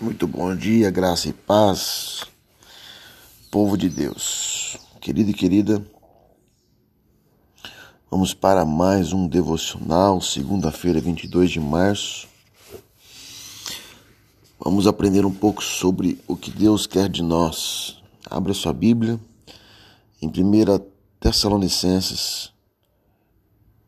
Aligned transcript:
Muito 0.00 0.26
bom 0.26 0.56
dia, 0.56 0.90
graça 0.90 1.28
e 1.28 1.32
paz, 1.34 2.24
povo 3.50 3.76
de 3.76 3.86
Deus, 3.90 4.78
querido 4.98 5.30
e 5.30 5.34
querida. 5.34 5.84
Vamos 8.10 8.32
para 8.32 8.64
mais 8.64 9.12
um 9.12 9.28
devocional, 9.28 10.18
segunda-feira, 10.22 11.02
22 11.02 11.50
de 11.50 11.60
março. 11.60 12.26
Vamos 14.58 14.86
aprender 14.86 15.26
um 15.26 15.34
pouco 15.34 15.62
sobre 15.62 16.18
o 16.26 16.34
que 16.34 16.50
Deus 16.50 16.86
quer 16.86 17.06
de 17.06 17.22
nós. 17.22 18.00
Abra 18.24 18.54
sua 18.54 18.72
Bíblia 18.72 19.20
em 20.22 20.28
1 20.28 20.32
Tessalonicenses, 21.20 22.50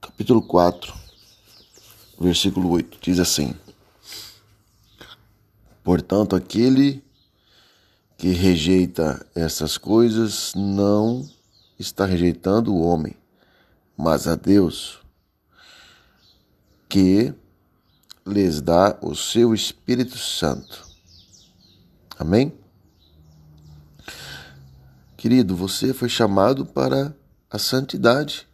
capítulo 0.00 0.40
4, 0.40 0.90
versículo 2.18 2.70
8. 2.70 2.96
Diz 3.02 3.18
assim: 3.18 3.54
Portanto, 5.88 6.36
aquele 6.36 7.02
que 8.18 8.28
rejeita 8.28 9.26
essas 9.34 9.78
coisas 9.78 10.52
não 10.54 11.26
está 11.78 12.04
rejeitando 12.04 12.74
o 12.74 12.82
homem, 12.82 13.16
mas 13.96 14.28
a 14.28 14.34
Deus, 14.34 15.00
que 16.90 17.32
lhes 18.26 18.60
dá 18.60 18.98
o 19.00 19.14
seu 19.14 19.54
Espírito 19.54 20.18
Santo. 20.18 20.86
Amém? 22.18 22.52
Querido, 25.16 25.56
você 25.56 25.94
foi 25.94 26.10
chamado 26.10 26.66
para 26.66 27.16
a 27.50 27.58
santidade. 27.58 28.46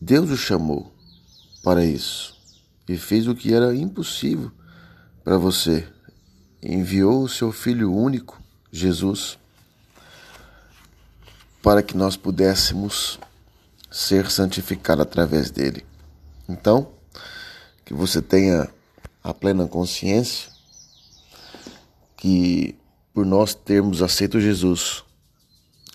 Deus 0.00 0.30
o 0.30 0.36
chamou 0.36 0.94
para 1.64 1.84
isso 1.84 2.32
e 2.88 2.96
fez 2.96 3.26
o 3.26 3.34
que 3.34 3.52
era 3.52 3.74
impossível 3.74 4.52
para 5.24 5.38
você. 5.38 5.88
Enviou 6.62 7.22
o 7.22 7.28
seu 7.28 7.50
Filho 7.50 7.92
único, 7.92 8.40
Jesus, 8.70 9.38
para 11.62 11.82
que 11.82 11.96
nós 11.96 12.16
pudéssemos 12.16 13.18
ser 13.90 14.30
santificados 14.30 15.02
através 15.02 15.50
dele. 15.50 15.84
Então, 16.48 16.92
que 17.84 17.94
você 17.94 18.20
tenha 18.20 18.68
a 19.22 19.32
plena 19.32 19.66
consciência 19.66 20.50
que 22.16 22.76
por 23.12 23.24
nós 23.24 23.54
termos 23.54 24.02
aceito 24.02 24.40
Jesus 24.40 25.04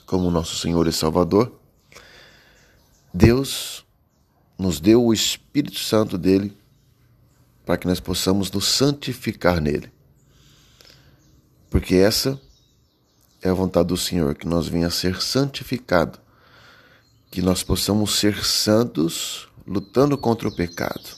como 0.06 0.32
nosso 0.32 0.56
Senhor 0.56 0.88
e 0.88 0.94
Salvador, 0.94 1.60
Deus 3.14 3.86
nos 4.58 4.80
deu 4.80 5.04
o 5.04 5.14
Espírito 5.14 5.80
Santo 5.80 6.18
dele 6.18 6.56
para 7.70 7.78
que 7.78 7.86
nós 7.86 8.00
possamos 8.00 8.50
nos 8.50 8.66
santificar 8.66 9.62
nele. 9.62 9.92
Porque 11.70 11.94
essa 11.94 12.42
é 13.44 13.50
a 13.50 13.54
vontade 13.54 13.90
do 13.90 13.96
Senhor, 13.96 14.34
que 14.34 14.48
nós 14.48 14.68
venha 14.68 14.88
a 14.88 14.90
ser 14.90 15.22
santificado, 15.22 16.18
que 17.30 17.44
nós 17.44 17.62
possamos 17.62 18.16
ser 18.16 18.44
santos 18.44 19.48
lutando 19.68 20.18
contra 20.18 20.48
o 20.48 20.56
pecado. 20.56 21.16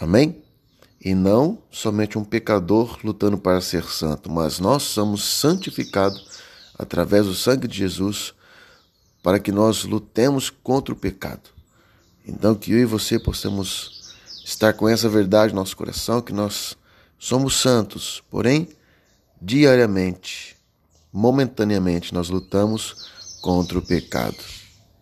Amém? 0.00 0.42
E 0.98 1.14
não 1.14 1.62
somente 1.70 2.16
um 2.16 2.24
pecador 2.24 2.98
lutando 3.04 3.36
para 3.36 3.60
ser 3.60 3.84
santo, 3.84 4.32
mas 4.32 4.58
nós 4.58 4.82
somos 4.82 5.22
santificados 5.24 6.40
através 6.78 7.26
do 7.26 7.34
sangue 7.34 7.68
de 7.68 7.76
Jesus 7.76 8.32
para 9.22 9.38
que 9.38 9.52
nós 9.52 9.84
lutemos 9.84 10.48
contra 10.48 10.94
o 10.94 10.96
pecado. 10.96 11.50
Então, 12.26 12.54
que 12.54 12.72
eu 12.72 12.78
e 12.78 12.86
você 12.86 13.18
possamos 13.18 13.95
estar 14.46 14.74
com 14.74 14.88
essa 14.88 15.08
verdade 15.08 15.52
no 15.52 15.58
nosso 15.58 15.76
coração, 15.76 16.22
que 16.22 16.32
nós 16.32 16.76
somos 17.18 17.56
santos, 17.56 18.22
porém, 18.30 18.68
diariamente, 19.42 20.56
momentaneamente, 21.12 22.14
nós 22.14 22.28
lutamos 22.28 23.10
contra 23.42 23.76
o 23.76 23.82
pecado, 23.82 24.38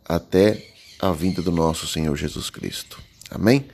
até 0.03 0.66
a 0.99 1.12
vinda 1.12 1.43
do 1.43 1.53
nosso 1.53 1.87
Senhor 1.87 2.16
Jesus 2.16 2.49
Cristo. 2.49 2.99
Amém? 3.31 3.66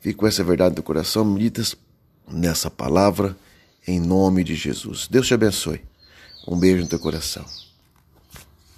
Fique 0.00 0.18
com 0.18 0.26
essa 0.26 0.42
verdade 0.42 0.74
do 0.74 0.82
coração, 0.82 1.24
meditas 1.24 1.76
nessa 2.28 2.68
palavra, 2.68 3.36
em 3.86 4.00
nome 4.00 4.42
de 4.42 4.56
Jesus. 4.56 5.06
Deus 5.08 5.28
te 5.28 5.34
abençoe. 5.34 5.84
Um 6.48 6.58
beijo 6.58 6.82
no 6.82 6.88
teu 6.88 6.98
coração. 6.98 7.44